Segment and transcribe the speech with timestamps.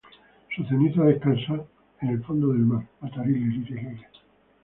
[0.55, 1.61] Sus cenizas descansan
[2.01, 2.87] en el fondo del mar.